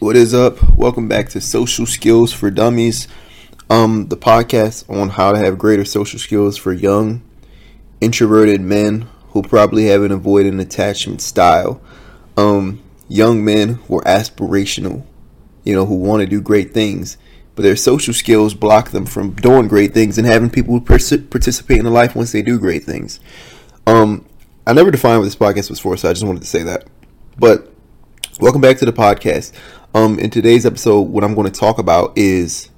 [0.00, 0.76] What is up?
[0.76, 3.08] Welcome back to Social Skills for Dummies,
[3.68, 7.20] um, the podcast on how to have greater social skills for young,
[8.00, 11.80] introverted men who probably have an avoidant attachment style,
[12.36, 15.04] um, young men who are aspirational,
[15.64, 17.18] you know, who want to do great things,
[17.56, 21.84] but their social skills block them from doing great things and having people participate in
[21.84, 23.18] the life once they do great things.
[23.84, 24.24] Um,
[24.64, 26.86] I never defined what this podcast was for, so I just wanted to say that.
[27.36, 27.72] But
[28.38, 29.52] welcome back to the podcast.
[29.94, 32.68] Um, in today's episode, what I'm going to talk about is,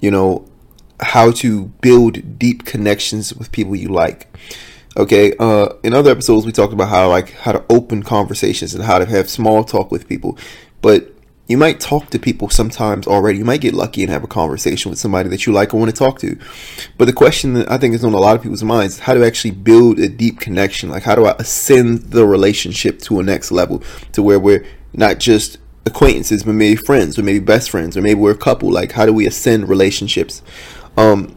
[0.00, 0.46] you know,
[1.00, 4.34] how to build deep connections with people you like.
[4.96, 5.34] Okay.
[5.38, 8.98] Uh, in other episodes, we talked about how like how to open conversations and how
[8.98, 10.38] to have small talk with people,
[10.80, 11.12] but
[11.48, 13.38] you might talk to people sometimes already.
[13.38, 15.90] You might get lucky and have a conversation with somebody that you like or want
[15.90, 16.38] to talk to.
[16.96, 19.26] But the question that I think is on a lot of people's minds how to
[19.26, 20.88] actually build a deep connection.
[20.88, 25.18] Like how do I ascend the relationship to a next level to where we're not
[25.18, 28.70] just acquaintances, but maybe friends, or maybe best friends, or maybe we're a couple.
[28.70, 30.42] Like, how do we ascend relationships?
[30.96, 31.36] Um,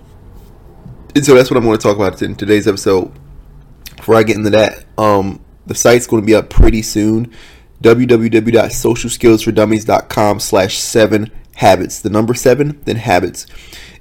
[1.16, 3.12] and so that's what I'm going to talk about in today's episode.
[3.96, 7.32] Before I get into that, um, the site's going to be up pretty soon.
[7.82, 12.02] www.socialskillsfordummies.com slash seven habits.
[12.02, 13.48] The number seven, then habits.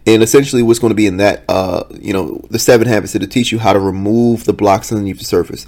[0.06, 3.28] And essentially, what's going to be in that, uh, you know, the seven habits that'll
[3.28, 5.64] teach you how to remove the blocks underneath the surface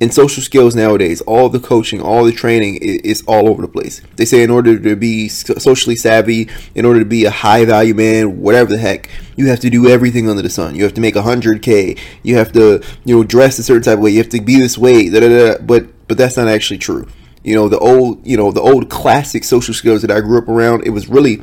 [0.00, 4.00] in social skills nowadays, all the coaching, all the training is, all over the place.
[4.16, 7.94] They say in order to be socially savvy, in order to be a high value
[7.94, 10.74] man, whatever the heck, you have to do everything under the sun.
[10.74, 11.96] You have to make a hundred k.
[12.22, 14.10] You have to, you know, dress a certain type of way.
[14.10, 15.10] You have to be this way.
[15.10, 15.58] Da, da, da.
[15.62, 17.06] But but that's not actually true.
[17.44, 20.48] You know, the old, you know, the old classic social skills that I grew up
[20.48, 20.86] around.
[20.86, 21.42] It was really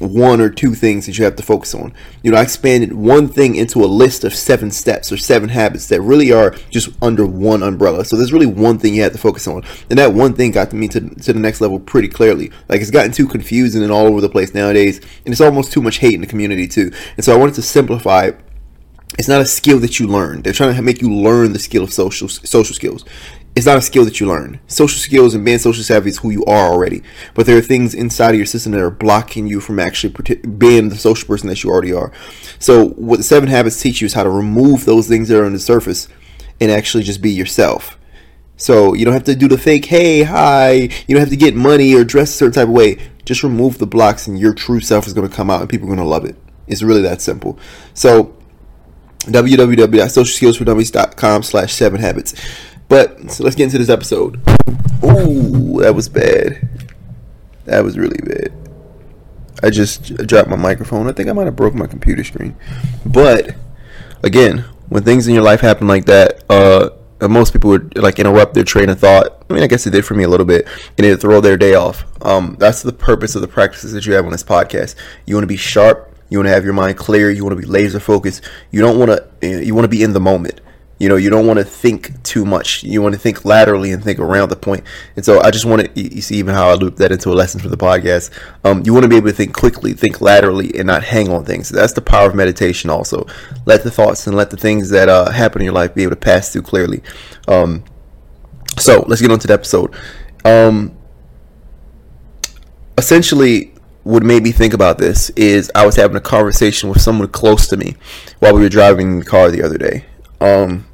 [0.00, 1.92] one or two things that you have to focus on.
[2.22, 5.88] You know, I expanded one thing into a list of seven steps or seven habits
[5.88, 8.04] that really are just under one umbrella.
[8.04, 9.62] So there's really one thing you have to focus on.
[9.90, 12.50] And that one thing got me to, to the next level pretty clearly.
[12.68, 14.98] Like it's gotten too confusing and all over the place nowadays.
[15.24, 16.90] And it's almost too much hate in the community too.
[17.16, 18.30] And so I wanted to simplify
[19.18, 20.42] it's not a skill that you learn.
[20.42, 23.04] They're trying to make you learn the skill of social social skills
[23.56, 24.60] it's not a skill that you learn.
[24.68, 27.02] Social skills and being social savvy is who you are already.
[27.34, 30.14] But there are things inside of your system that are blocking you from actually
[30.46, 32.12] being the social person that you already are.
[32.58, 35.44] So what the seven habits teach you is how to remove those things that are
[35.44, 36.08] on the surface
[36.60, 37.98] and actually just be yourself.
[38.56, 40.72] So you don't have to do the fake, hey, hi.
[40.72, 42.98] You don't have to get money or dress a certain type of way.
[43.24, 45.86] Just remove the blocks and your true self is going to come out and people
[45.86, 46.36] are going to love it.
[46.68, 47.58] It's really that simple.
[47.94, 48.36] So
[49.20, 52.34] www.socialskillsfordummies.com slash seven habits.
[52.90, 54.40] But so let's get into this episode.
[55.04, 56.68] Ooh, that was bad.
[57.64, 58.52] That was really bad.
[59.62, 61.08] I just dropped my microphone.
[61.08, 62.56] I think I might have broke my computer screen.
[63.06, 63.54] But
[64.24, 66.90] again, when things in your life happen like that, uh,
[67.28, 69.44] most people would like interrupt their train of thought.
[69.48, 70.66] I mean, I guess it did for me a little bit,
[70.98, 72.04] and it throw their day off.
[72.26, 74.96] Um, that's the purpose of the practices that you have on this podcast.
[75.26, 76.12] You want to be sharp.
[76.28, 77.30] You want to have your mind clear.
[77.30, 78.42] You want to be laser focused.
[78.72, 79.64] You don't want to.
[79.64, 80.60] You want to be in the moment
[81.00, 82.84] you know you don't want to think too much.
[82.84, 84.84] You want to think laterally and think around the point.
[85.16, 87.34] and so i just want to you see even how i loop that into a
[87.34, 88.30] lesson for the podcast.
[88.64, 91.44] Um, you want to be able to think quickly think laterally and not hang on
[91.44, 91.70] things.
[91.70, 93.26] That's the power of meditation also.
[93.64, 96.10] Let the thoughts and let the things that uh, happen in your life be able
[96.10, 97.02] to pass through clearly.
[97.48, 97.82] Um,
[98.78, 99.94] so let's get on to the episode.
[100.44, 100.96] Um,
[102.98, 103.72] essentially
[104.02, 107.66] what made me think about this is I was having a conversation with someone close
[107.68, 107.96] to me
[108.38, 110.04] while we were driving in the car the other day.
[110.40, 110.86] Um,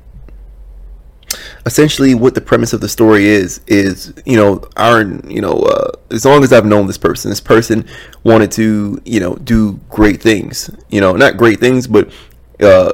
[1.67, 5.91] essentially what the premise of the story is is you know our you know uh,
[6.13, 7.85] as long as I've known this person, this person
[8.25, 10.71] wanted to you know do great things.
[10.89, 12.11] You know, not great things, but
[12.61, 12.93] uh,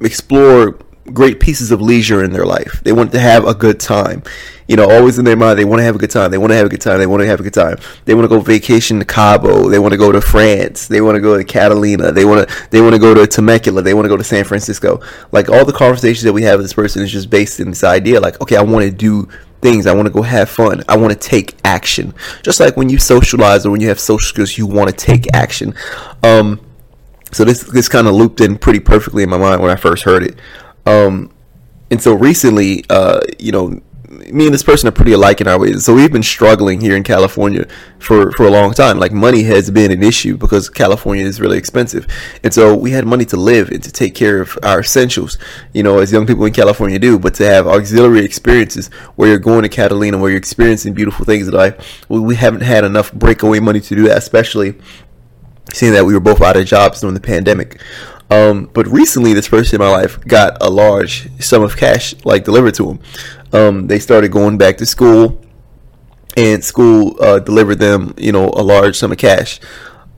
[0.00, 0.78] explore
[1.12, 2.80] great pieces of leisure in their life.
[2.84, 4.22] They want to have a good time.
[4.68, 6.30] You know, always in their mind, they want to have a good time.
[6.30, 6.98] They want to have a good time.
[6.98, 7.78] They want to have a good time.
[8.04, 9.68] They want to go vacation to Cabo.
[9.68, 10.86] They want to go to France.
[10.86, 12.12] They want to go to Catalina.
[12.12, 13.82] They want to they want to go to Temecula.
[13.82, 15.00] They want to go to San Francisco.
[15.32, 17.82] Like all the conversations that we have with this person is just based in this
[17.82, 18.20] idea.
[18.20, 19.28] Like, okay, I want to do
[19.60, 19.86] things.
[19.86, 20.84] I want to go have fun.
[20.88, 22.14] I want to take action.
[22.42, 25.26] Just like when you socialize or when you have social skills, you want to take
[25.34, 25.74] action.
[26.22, 26.60] Um,
[27.32, 30.04] so this this kind of looped in pretty perfectly in my mind when I first
[30.04, 30.38] heard it.
[30.86, 31.32] Um,
[31.90, 33.80] and so recently, uh, you know,
[34.10, 35.84] me and this person are pretty alike in our ways.
[35.84, 37.66] So we've been struggling here in California
[38.00, 38.98] for, for a long time.
[38.98, 42.06] Like money has been an issue because California is really expensive.
[42.42, 45.38] And so we had money to live and to take care of our essentials,
[45.72, 49.38] you know, as young people in California do, but to have auxiliary experiences where you're
[49.38, 53.60] going to Catalina, where you're experiencing beautiful things in life, we haven't had enough breakaway
[53.60, 54.74] money to do that, especially
[55.72, 57.80] seeing that we were both out of jobs during the pandemic.
[58.30, 62.44] Um, but recently, this person in my life got a large sum of cash like
[62.44, 63.00] delivered to them.
[63.52, 65.40] Um, they started going back to school.
[66.36, 69.60] and school uh, delivered them, you know, a large sum of cash.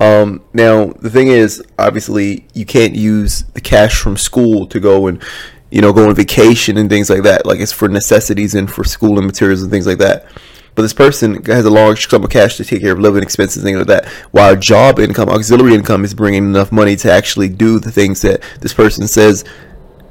[0.00, 5.06] Um, now the thing is, obviously, you can't use the cash from school to go
[5.06, 5.23] and
[5.70, 7.47] you know go on vacation and things like that.
[7.47, 10.26] Like it's for necessities and for school and materials and things like that.
[10.75, 13.63] But this person has a large sum of cash to take care of living expenses,
[13.63, 14.07] things like that.
[14.31, 18.43] While job income, auxiliary income, is bringing enough money to actually do the things that
[18.61, 19.45] this person says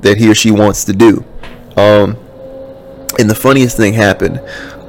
[0.02, 1.26] that he or she wants to do.
[1.78, 2.16] Um,
[3.20, 4.40] and the funniest thing happened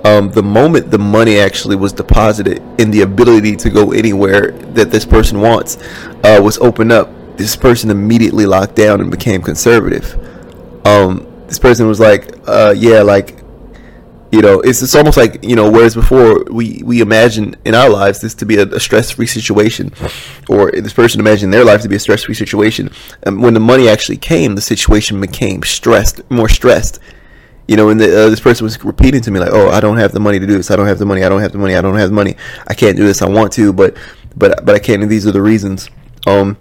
[0.04, 4.90] um, the moment the money actually was deposited and the ability to go anywhere that
[4.90, 5.76] this person wants
[6.24, 10.16] uh, was opened up, this person immediately locked down and became conservative.
[10.86, 13.41] Um, this person was like, uh, "Yeah, like,
[14.32, 17.90] you know, it's it's almost like you know, whereas before we we imagine in our
[17.90, 19.92] lives this to be a, a stress free situation,
[20.48, 22.90] or this person imagined their life to be a stress free situation.
[23.24, 26.98] And when the money actually came, the situation became stressed, more stressed."
[27.68, 29.98] You know, and the, uh, this person was repeating to me like, "Oh, I don't
[29.98, 30.70] have the money to do this.
[30.70, 31.22] I don't have the money.
[31.24, 31.76] I don't have the money.
[31.76, 32.34] I don't have the money.
[32.66, 33.20] I can't do this.
[33.20, 33.98] I want to, but
[34.34, 35.02] but but I can't.
[35.02, 35.90] And these are the reasons."
[36.26, 36.56] Um,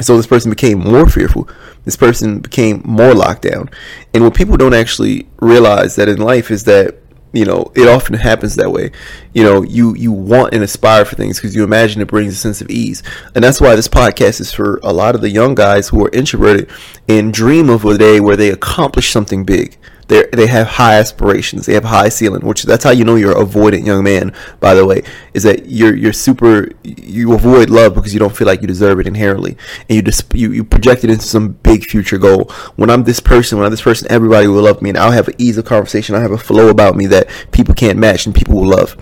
[0.00, 1.48] so this person became more fearful.
[1.84, 3.70] This person became more locked down.
[4.12, 6.96] And what people don't actually realize that in life is that
[7.32, 8.92] you know it often happens that way
[9.32, 12.36] you know you you want and aspire for things because you imagine it brings a
[12.36, 13.02] sense of ease
[13.34, 16.10] and that's why this podcast is for a lot of the young guys who are
[16.12, 16.70] introverted
[17.08, 19.76] and dream of a day where they accomplish something big
[20.08, 21.66] they they have high aspirations.
[21.66, 24.34] They have high ceiling, which that's how you know you're avoidant young man.
[24.60, 25.02] By the way,
[25.32, 29.00] is that you're you're super you avoid love because you don't feel like you deserve
[29.00, 29.56] it inherently,
[29.88, 32.44] and you just you, you project it into some big future goal.
[32.76, 35.28] When I'm this person, when I'm this person, everybody will love me, and I'll have
[35.28, 36.14] an ease of conversation.
[36.14, 38.96] I'll have a flow about me that people can't match, and people will love.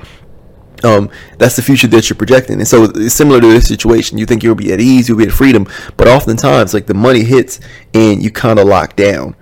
[0.85, 2.59] Um, that's the future that you're projecting.
[2.59, 4.19] And so similar to this situation.
[4.19, 7.23] You think you'll be at ease, you'll be at freedom, but oftentimes like the money
[7.23, 7.61] hits
[7.95, 9.37] and you kind of lock down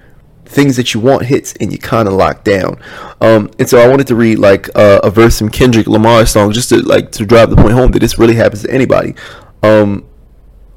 [0.51, 2.77] things that you want hits and you kind of lock down.
[3.21, 6.53] Um, and so I wanted to read like uh, a verse from Kendrick Lamar's song
[6.53, 9.15] just to like to drive the point home that this really happens to anybody.
[9.63, 10.05] Um,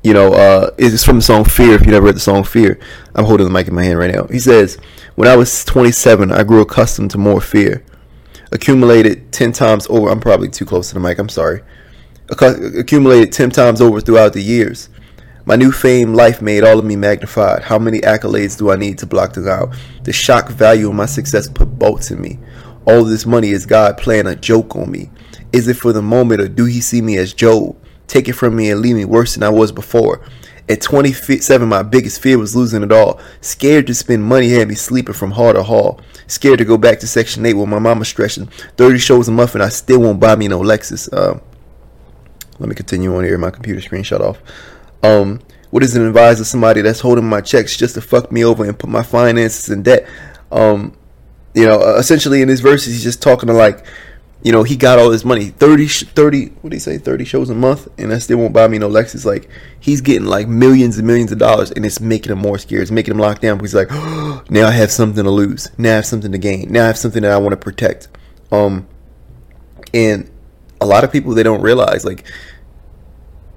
[0.03, 1.73] you know, uh, it's from the song Fear.
[1.73, 2.79] If you never read the song Fear,
[3.15, 4.27] I'm holding the mic in my hand right now.
[4.27, 4.77] He says,
[5.15, 7.83] When I was 27, I grew accustomed to more fear.
[8.51, 10.09] Accumulated 10 times over.
[10.09, 11.17] I'm probably too close to the mic.
[11.17, 11.63] I'm sorry.
[12.29, 14.89] Accumulated 10 times over throughout the years.
[15.45, 17.63] My new fame life made all of me magnified.
[17.63, 19.75] How many accolades do I need to block this out?
[20.03, 22.39] The shock value of my success put bolts in me.
[22.85, 25.09] All this money is God playing a joke on me.
[25.51, 27.75] Is it for the moment or do he see me as Job?
[28.07, 30.25] Take it from me and leave me worse than I was before.
[30.69, 33.19] At 27, my biggest fear was losing it all.
[33.41, 35.99] Scared to spend money had me sleeping from hall to hall.
[36.27, 38.47] Scared to go back to Section 8 where my mama's stretching.
[38.77, 41.11] 30 shows a month and I still won't buy me no Lexus.
[41.11, 41.37] Uh,
[42.59, 43.37] let me continue on here.
[43.37, 44.41] My computer screen shut off.
[45.03, 46.45] Um, what is an advisor?
[46.45, 49.83] Somebody that's holding my checks just to fuck me over and put my finances in
[49.83, 50.07] debt.
[50.51, 50.95] Um,
[51.53, 53.85] you know, uh, essentially in his verses, he's just talking to like,
[54.44, 57.50] you know, he got all this money 30, 30 what do you say, 30 shows
[57.50, 59.25] a month, and that still won't buy me no Lexus.
[59.25, 62.81] Like, he's getting like millions and millions of dollars, and it's making him more scared.
[62.81, 65.69] It's making him locked down because he's like, oh, now I have something to lose.
[65.77, 66.71] Now I have something to gain.
[66.71, 68.09] Now I have something that I want to protect.
[68.51, 68.88] Um,
[69.94, 70.29] and
[70.81, 72.25] a lot of people, they don't realize, like,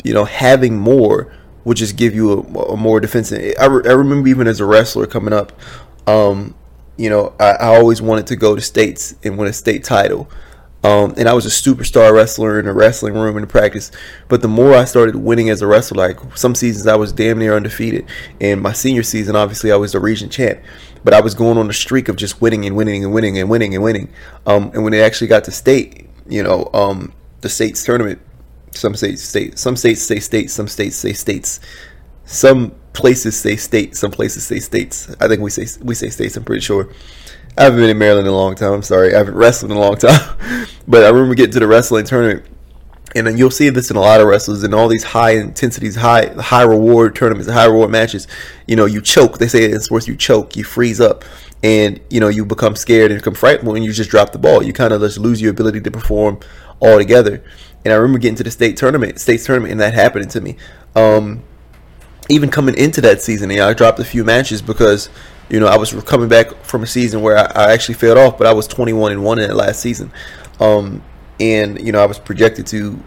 [0.07, 1.33] you know, having more
[1.65, 2.39] would just give you a,
[2.73, 3.55] a more defensive.
[3.59, 5.53] I, re- I remember even as a wrestler coming up,
[6.07, 6.55] um,
[6.97, 10.31] you know, I, I, always wanted to go to states and win a state title.
[10.85, 13.91] Um, and I was a superstar wrestler in a wrestling room in practice.
[14.29, 17.41] But the more I started winning as a wrestler, like some seasons I was damn
[17.41, 18.07] near undefeated.
[18.41, 20.61] And my senior season, obviously, I was the region champ.
[21.03, 23.51] But I was going on a streak of just winning and winning and winning and
[23.51, 24.13] winning and winning.
[24.47, 28.21] Um, and when it actually got to state, you know, um, the states tournament,
[28.77, 29.59] some states state.
[29.59, 30.53] Some states say states.
[30.53, 31.61] Some states say states.
[32.25, 33.97] Some places say state.
[33.97, 35.15] Some places say states.
[35.21, 36.37] I think we say we say states.
[36.37, 36.89] I'm pretty sure.
[37.59, 38.73] I haven't been in Maryland in a long time.
[38.73, 39.15] I'm sorry.
[39.15, 40.37] I haven't wrestled in a long time.
[40.89, 42.45] but I remember getting to the wrestling tournament,
[43.15, 45.97] and then you'll see this in a lot of wrestlers in all these high intensities,
[45.97, 48.29] high high reward tournaments, high reward matches.
[48.67, 49.39] You know, you choke.
[49.39, 51.25] They say in sports, you choke, you freeze up,
[51.67, 54.63] and you know you become scared and become frightened, and you just drop the ball.
[54.63, 56.39] You kind of just lose your ability to perform
[56.81, 57.43] altogether.
[57.85, 60.57] And I remember getting to the state tournament, states tournament, and that happening to me.
[60.95, 61.43] Um,
[62.29, 65.09] even coming into that season, you know, I dropped a few matches because
[65.51, 68.39] you know I was coming back from a season where I, I actually failed off,
[68.39, 70.13] but I was 21 and one in that last season,
[70.61, 71.03] um,
[71.41, 73.03] and you know I was projected to,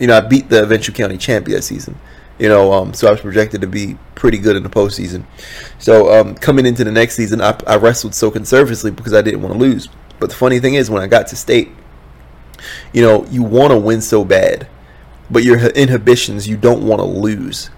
[0.00, 1.98] you know, I beat the Ventura County champ that season.
[2.38, 5.24] You know, um, so I was projected to be pretty good in the postseason.
[5.78, 9.40] So um, coming into the next season, I, I wrestled so conservatively because I didn't
[9.40, 9.88] want to lose.
[10.18, 11.70] But the funny thing is, when I got to state,
[12.92, 14.66] you know, you want to win so bad,
[15.30, 17.70] but your inhibitions, you don't want to lose.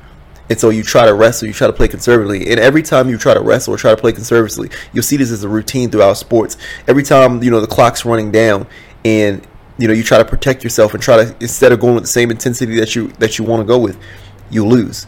[0.48, 2.48] And so you try to wrestle, you try to play conservatively.
[2.50, 5.32] And every time you try to wrestle or try to play conservatively, you'll see this
[5.32, 6.56] as a routine throughout sports.
[6.86, 8.66] Every time, you know, the clock's running down
[9.04, 9.46] and
[9.78, 12.08] you know you try to protect yourself and try to instead of going with the
[12.08, 13.98] same intensity that you that you want to go with,
[14.50, 15.06] you lose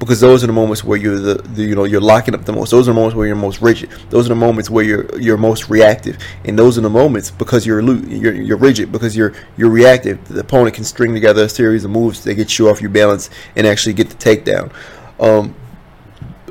[0.00, 2.52] because those are the moments where you're the, the, you know you're locking up the
[2.52, 2.70] most.
[2.70, 3.90] Those are the moments where you're most rigid.
[4.08, 7.66] Those are the moments where you're you're most reactive, and those are the moments because
[7.66, 10.26] you're you're, you're rigid because you're you're reactive.
[10.26, 13.28] The opponent can string together a series of moves that get you off your balance
[13.54, 14.72] and actually get the takedown.
[15.20, 15.54] Um,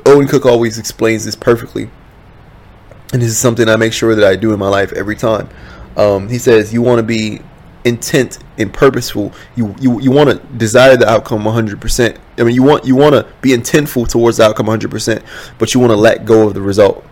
[0.06, 1.90] Owen Cook always explains this perfectly,
[3.12, 5.48] and this is something I make sure that I do in my life every time.
[5.96, 7.40] Um, he says you want to be
[7.84, 9.32] intent and purposeful.
[9.56, 12.18] You you, you want to desire the outcome 100%.
[12.38, 15.22] I mean, you want you want to be intentful towards the outcome 100%,
[15.58, 17.04] but you want to let go of the result.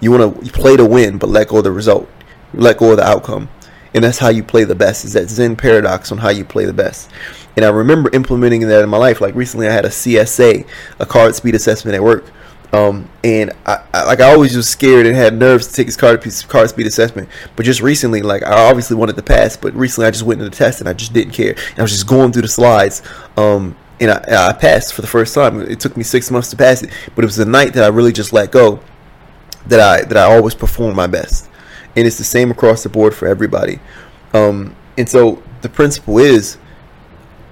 [0.00, 2.08] You want to play to win, but let go of the result.
[2.54, 3.48] Let go of the outcome,
[3.94, 5.04] and that's how you play the best.
[5.04, 7.10] Is that Zen paradox on how you play the best?
[7.56, 9.20] And I remember implementing that in my life.
[9.20, 10.66] Like recently, I had a CSA,
[10.98, 12.24] a card speed assessment at work
[12.72, 15.96] um, and I, I, like I always was scared and had nerves to take his
[15.96, 17.28] card card speed assessment.
[17.56, 20.50] But just recently, like I obviously wanted to pass, but recently I just went into
[20.50, 21.50] the test and I just didn't care.
[21.50, 23.02] And I was just going through the slides,
[23.36, 25.60] um, and I, I passed for the first time.
[25.60, 27.88] It took me six months to pass it, but it was the night that I
[27.88, 28.80] really just let go.
[29.66, 31.50] That I that I always perform my best,
[31.96, 33.80] and it's the same across the board for everybody.
[34.32, 36.56] Um, and so the principle is,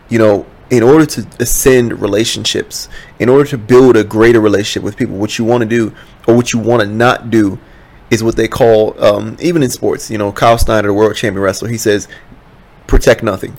[0.08, 4.96] you know, in order to ascend relationships, in order to build a greater relationship with
[4.96, 5.94] people, what you want to do
[6.26, 7.58] or what you want to not do
[8.10, 11.42] is what they call, um, even in sports, you know, Kyle Snyder, the world champion
[11.42, 12.08] wrestler, he says,
[12.86, 13.56] protect nothing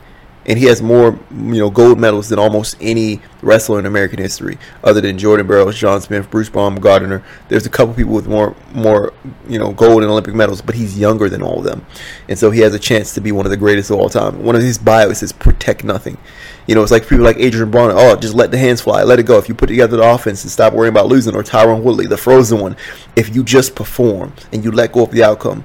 [0.49, 4.57] and he has more you know gold medals than almost any wrestler in American history,
[4.83, 7.23] other than Jordan Burroughs, John Smith, Bruce Baumgartner.
[7.47, 9.13] There's a couple people with more more
[9.47, 11.85] you know gold and Olympic medals, but he's younger than all of them,
[12.27, 14.43] and so he has a chance to be one of the greatest of all time.
[14.43, 16.17] One of his bios is protect nothing.
[16.65, 17.93] You know, it's like people like Adrien Broner.
[17.95, 19.37] Oh, just let the hands fly, let it go.
[19.37, 22.17] If you put together the offense and stop worrying about losing, or Tyron Woodley, the
[22.17, 22.75] frozen one,
[23.15, 25.63] if you just perform and you let go of the outcome,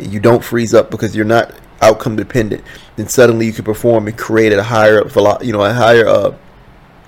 [0.00, 2.62] you don't freeze up because you're not outcome dependent,
[2.96, 5.06] then suddenly you can perform and create at a higher,
[5.42, 6.36] you know, a higher uh,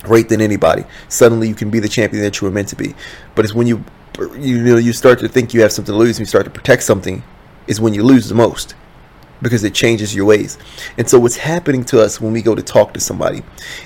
[0.07, 0.85] rate than anybody.
[1.09, 2.95] Suddenly you can be the champion that you were meant to be.
[3.35, 3.85] But it's when you,
[4.39, 6.51] you know, you start to think you have something to lose and you start to
[6.51, 7.23] protect something,
[7.67, 8.75] is when you lose the most
[9.41, 10.59] because it changes your ways.
[10.97, 13.43] And so what's happening to us when we go to talk to somebody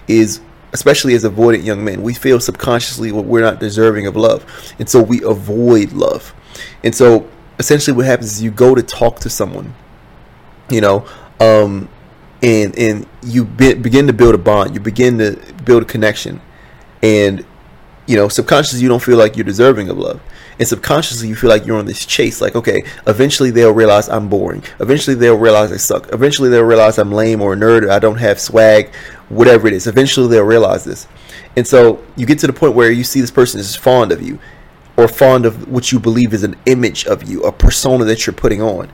[0.08, 0.40] is
[0.72, 4.44] especially as avoidant young men, we feel subconsciously what we're not deserving of love.
[4.78, 6.34] And so we avoid love.
[6.82, 9.74] And so essentially what happens is you go to talk to someone
[10.70, 11.06] you know,
[11.40, 11.88] um,
[12.42, 14.74] and and you be, begin to build a bond.
[14.74, 16.40] You begin to build a connection,
[17.02, 17.44] and
[18.06, 20.20] you know, subconsciously you don't feel like you're deserving of love.
[20.58, 22.40] And subconsciously you feel like you're on this chase.
[22.40, 24.62] Like, okay, eventually they'll realize I'm boring.
[24.80, 26.12] Eventually they'll realize I suck.
[26.12, 28.94] Eventually they'll realize I'm lame or a nerd or I don't have swag,
[29.28, 29.86] whatever it is.
[29.86, 31.06] Eventually they'll realize this.
[31.56, 34.20] And so you get to the point where you see this person is fond of
[34.20, 34.38] you
[34.96, 38.34] or fond of what you believe is an image of you, a persona that you're
[38.34, 38.92] putting on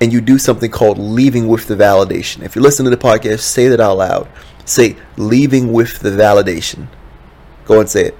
[0.00, 2.42] and you do something called leaving with the validation.
[2.42, 4.28] If you listen to the podcast, say that out loud.
[4.64, 6.88] Say, leaving with the validation.
[7.64, 8.18] Go and say it.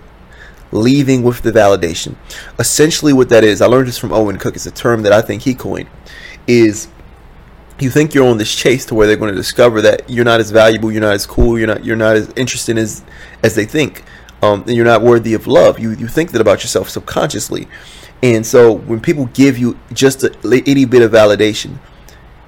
[0.73, 2.17] Leaving with the validation.
[2.59, 4.57] Essentially, what that is, I learned this from Owen Cook.
[4.57, 5.89] It's a term that I think he coined.
[6.47, 6.89] Is
[7.81, 10.41] you think you're on this chase to where they're going to discover that you're not
[10.41, 13.05] as valuable, you're not as cool, you're not you're not as interesting as
[13.43, 14.03] as they think,
[14.43, 15.79] um, and you're not worthy of love.
[15.79, 17.69] You you think that about yourself subconsciously,
[18.23, 21.79] and so when people give you just a itty bit of validation,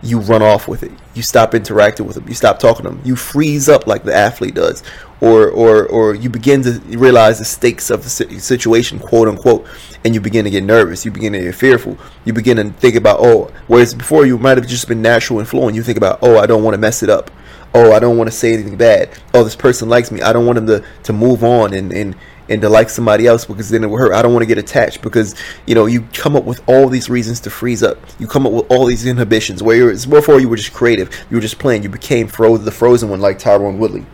[0.02, 0.92] you run off with it.
[1.14, 2.26] You stop interacting with them.
[2.28, 3.00] You stop talking to them.
[3.04, 4.82] You freeze up like the athlete does,
[5.20, 9.66] or or or you begin to realize the stakes of the situation, quote unquote,
[10.04, 11.04] and you begin to get nervous.
[11.04, 11.98] You begin to get fearful.
[12.24, 15.48] You begin to think about oh, whereas before you might have just been natural and
[15.48, 15.74] flowing.
[15.74, 17.30] You think about oh, I don't want to mess it up.
[17.74, 19.10] Oh, I don't want to say anything bad.
[19.32, 20.22] Oh, this person likes me.
[20.22, 22.16] I don't want them to to move on and and
[22.48, 24.12] and to like somebody else because then it will hurt.
[24.12, 25.36] I don't want to get attached because
[25.66, 27.98] you know you come up with all these reasons to freeze up.
[28.18, 31.40] You come up with all these inhibitions where before you were just creative, you were
[31.40, 31.84] just playing.
[31.84, 34.04] You became frozen, the frozen one like Tyron Woodley.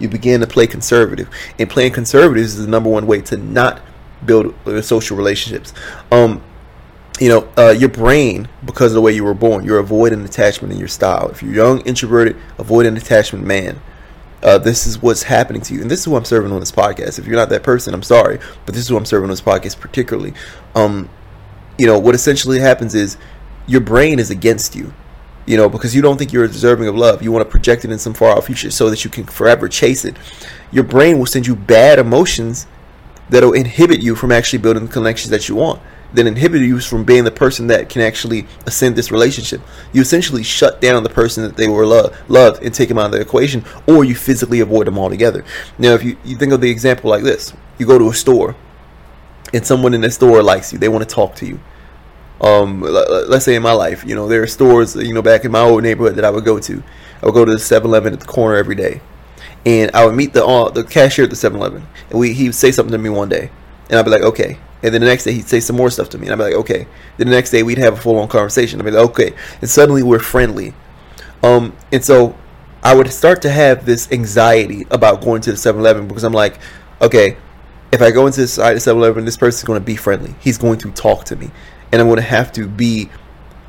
[0.00, 3.80] You began to play conservative, and playing conservative is the number one way to not
[4.24, 5.72] build uh, social relationships.
[6.10, 6.42] Um,
[7.20, 10.72] you know, uh, your brain, because of the way you were born, you're avoiding attachment
[10.72, 11.28] in your style.
[11.28, 13.80] If you're young, introverted, avoid an attachment man
[14.42, 15.82] uh, this is what's happening to you.
[15.82, 17.18] And this is who I'm serving on this podcast.
[17.18, 19.40] If you're not that person, I'm sorry, but this is who I'm serving on this
[19.40, 20.34] podcast particularly.
[20.74, 21.08] Um,
[21.78, 23.16] you know, what essentially happens is
[23.66, 24.94] your brain is against you.
[25.46, 27.22] You know, because you don't think you're deserving of love.
[27.22, 29.68] You want to project it in some far off future so that you can forever
[29.68, 30.16] chase it.
[30.72, 32.66] Your brain will send you bad emotions
[33.30, 35.80] that'll inhibit you from actually building the connections that you want
[36.16, 39.60] that inhibit you from being the person that can actually ascend this relationship.
[39.92, 43.06] You essentially shut down the person that they were lo- loved and take them out
[43.06, 45.44] of the equation, or you physically avoid them altogether.
[45.78, 48.56] Now, if you, you think of the example like this, you go to a store,
[49.52, 51.60] and someone in the store likes you, they want to talk to you.
[52.40, 55.52] Um, let's say in my life, you know, there are stores, you know, back in
[55.52, 56.82] my old neighborhood that I would go to.
[57.22, 59.00] I would go to the 7-Eleven at the corner every day,
[59.64, 62.54] and I would meet the uh, the cashier at the 7-Eleven, and we he would
[62.54, 63.50] say something to me one day,
[63.88, 64.58] and I'd be like, okay.
[64.82, 66.54] And then the next day he'd say some more stuff to me, and I'd be
[66.54, 66.86] like, okay.
[67.16, 68.80] Then the next day we'd have a full on conversation.
[68.80, 69.32] I'd be like, okay.
[69.60, 70.74] And suddenly we're friendly.
[71.42, 72.36] Um, and so
[72.82, 76.58] I would start to have this anxiety about going to the 7-Eleven because I'm like,
[77.00, 77.36] okay,
[77.92, 80.34] if I go into this 7-Eleven, this person's going to be friendly.
[80.40, 81.50] He's going to talk to me
[81.92, 83.08] and I'm going to have to be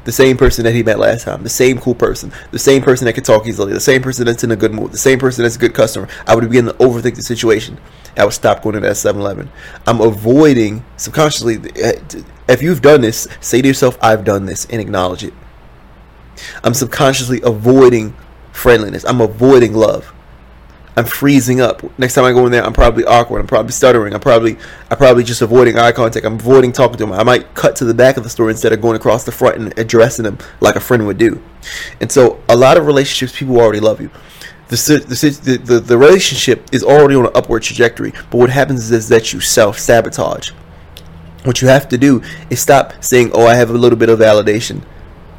[0.04, 3.06] the same person that he met last time, the same cool person, the same person
[3.06, 5.44] that could talk easily, the same person that's in a good mood, the same person
[5.44, 6.08] that's a good customer.
[6.26, 7.78] I would begin to overthink the situation.
[8.18, 9.50] I would stop going to that 7 Eleven.
[9.86, 11.60] I'm avoiding subconsciously.
[11.76, 11.94] Eh,
[12.50, 15.34] if you've done this, say to yourself, I've done this, and acknowledge it.
[16.64, 18.16] I'm subconsciously avoiding
[18.52, 19.04] friendliness.
[19.06, 20.14] I'm avoiding love.
[20.96, 21.84] I'm freezing up.
[22.00, 23.40] Next time I go in there, I'm probably awkward.
[23.40, 24.16] I'm probably stuttering.
[24.16, 24.58] I'm probably
[24.90, 26.26] I'm probably just avoiding eye contact.
[26.26, 27.14] I'm avoiding talking to them.
[27.14, 29.58] I might cut to the back of the store instead of going across the front
[29.58, 31.40] and addressing them like a friend would do.
[32.02, 34.10] And so, a lot of relationships, people already love you.
[34.70, 39.08] The, the, the, the relationship is already on an upward trajectory, but what happens is
[39.10, 40.52] that you self sabotage.
[41.44, 44.20] What you have to do is stop saying, "Oh, I have a little bit of
[44.20, 44.84] validation."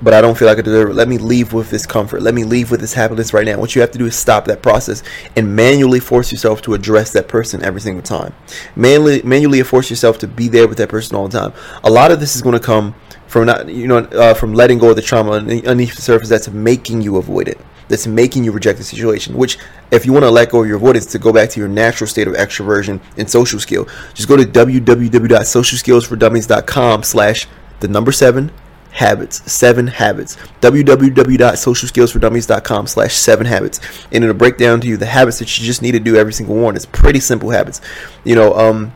[0.00, 0.94] but I don't feel like I deserve it.
[0.94, 2.22] Let me leave with this comfort.
[2.22, 3.58] Let me leave with this happiness right now.
[3.58, 5.02] What you have to do is stop that process
[5.36, 8.34] and manually force yourself to address that person every single time.
[8.76, 11.52] Manually, manually force yourself to be there with that person all the time.
[11.82, 12.94] A lot of this is going to come
[13.28, 16.48] from not, you know, uh, from letting go of the trauma underneath the surface that's
[16.48, 17.60] making you avoid it.
[17.88, 19.36] That's making you reject the situation.
[19.36, 19.58] Which,
[19.90, 22.08] if you want to let go of your avoidance to go back to your natural
[22.08, 27.46] state of extroversion and social skill, just go to www.socialskillsfordummies.com slash
[27.80, 28.52] the number seven
[28.90, 33.80] habits seven habits www.socialskillsfordummies.com slash seven habits
[34.10, 36.32] and it'll break down to you the habits that you just need to do every
[36.32, 37.80] single one it's pretty simple habits
[38.24, 38.92] you know um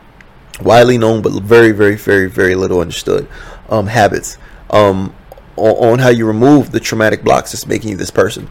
[0.60, 3.28] widely known but very very very very little understood
[3.72, 4.38] um habits
[4.70, 5.14] um
[5.56, 8.48] on, on how you remove the traumatic blocks that's making you this person.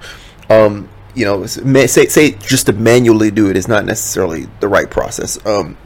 [0.49, 4.89] Um you know say say just to manually do it is not necessarily the right
[4.89, 5.77] process um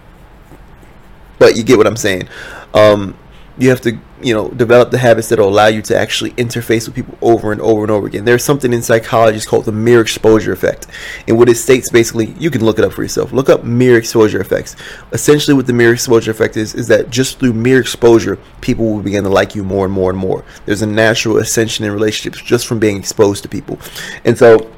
[1.40, 2.28] but you get what i'm saying.
[2.74, 3.18] Um
[3.58, 6.88] you have to you know develop the habits that will allow you to actually interface
[6.88, 8.26] with people over and over and over again.
[8.26, 10.88] There's something in psychology called the mere exposure effect.
[11.28, 13.32] And what it states basically you can look it up for yourself.
[13.32, 14.76] Look up mere exposure effects.
[15.12, 19.04] Essentially what the mere exposure effect is is that just through mere exposure people will
[19.04, 20.44] begin to like you more and more and more.
[20.66, 23.78] There's a natural ascension in relationships just from being exposed to people.
[24.24, 24.72] And so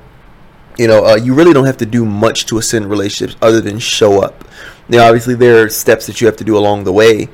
[0.78, 3.80] you know uh, you really don't have to do much to ascend relationships other than
[3.80, 4.44] show up.
[4.90, 7.30] Now obviously there are steps that you have to do along the way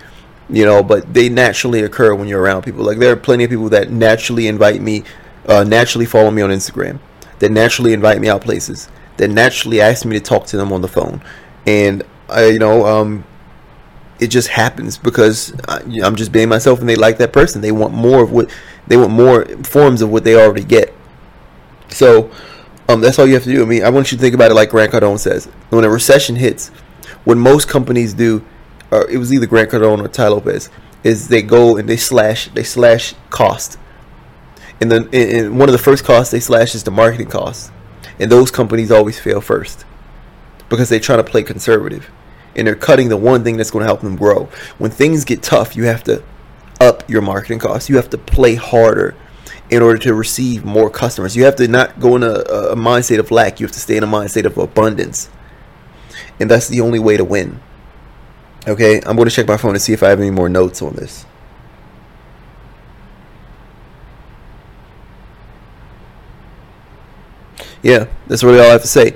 [0.50, 2.84] you know, but they naturally occur when you're around people.
[2.84, 5.04] Like there are plenty of people that naturally invite me,
[5.48, 7.00] uh, naturally follow me on Instagram,
[7.40, 10.82] that naturally invite me out places, that naturally ask me to talk to them on
[10.82, 11.22] the phone,
[11.66, 13.24] and I, you know, um,
[14.20, 17.34] it just happens because I, you know, I'm just being myself, and they like that
[17.34, 17.62] person.
[17.62, 18.50] They want more of what
[18.88, 20.94] they want more forms of what they already get.
[21.90, 22.32] So,
[22.90, 23.62] um, that's all you have to do.
[23.62, 25.90] I mean, I want you to think about it like Grant Cardone says: when a
[25.90, 26.70] recession hits,
[27.24, 28.44] what most companies do
[28.92, 30.70] or it was either Grant Cardone or Tai Lopez,
[31.04, 33.78] is they go and they slash they slash cost.
[34.80, 37.72] And then and one of the first costs they slash is the marketing cost.
[38.20, 39.86] And those companies always fail first.
[40.70, 42.10] Because they try to play conservative.
[42.56, 44.50] And they're cutting the one thing that's going to help them grow.
[44.78, 46.24] When things get tough, you have to
[46.80, 47.90] up your marketing costs.
[47.90, 49.16] You have to play harder
[49.70, 51.36] in order to receive more customers.
[51.36, 52.34] You have to not go in a,
[52.72, 53.60] a mindset of lack.
[53.60, 55.30] You have to stay in a mindset of abundance.
[56.40, 57.60] And that's the only way to win.
[58.66, 60.82] Okay, I'm going to check my phone to see if I have any more notes
[60.82, 61.26] on this.
[67.82, 69.16] Yeah, that's really all I have to say.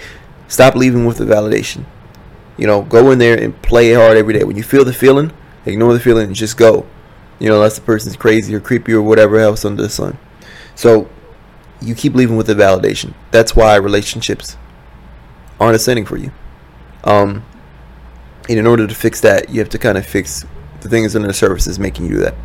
[0.49, 1.85] Stop leaving with the validation.
[2.57, 4.43] You know, go in there and play hard every day.
[4.43, 5.31] When you feel the feeling,
[5.65, 6.85] ignore the feeling and just go.
[7.39, 10.17] You know, unless the person's crazy or creepy or whatever else under the sun.
[10.75, 11.09] So,
[11.81, 13.13] you keep leaving with the validation.
[13.31, 14.57] That's why relationships
[15.59, 16.31] aren't ascending for you.
[17.03, 17.45] Um,
[18.49, 20.45] and in order to fix that, you have to kind of fix
[20.81, 22.35] the things under the surface making you do that.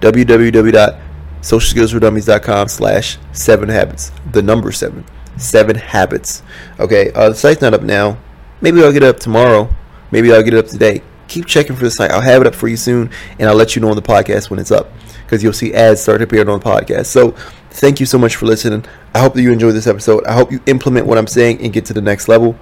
[0.00, 4.12] www.socialskillsfordummies.com slash seven habits.
[4.32, 5.04] The number seven.
[5.36, 6.42] Seven habits.
[6.78, 8.16] Okay, uh, the site's not up now.
[8.60, 9.68] Maybe I'll get it up tomorrow.
[10.10, 11.02] Maybe I'll get it up today.
[11.28, 12.10] Keep checking for the site.
[12.10, 14.50] I'll have it up for you soon, and I'll let you know on the podcast
[14.50, 14.92] when it's up
[15.24, 17.06] because you'll see ads start appearing on the podcast.
[17.06, 17.32] So,
[17.70, 18.84] thank you so much for listening.
[19.14, 20.24] I hope that you enjoyed this episode.
[20.26, 22.56] I hope you implement what I'm saying and get to the next level.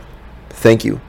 [0.51, 1.01] Thank you.